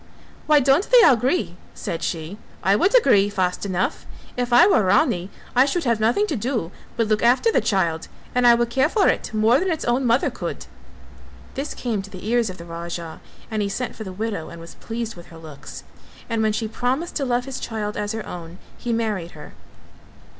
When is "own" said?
9.85-10.03, 18.25-18.57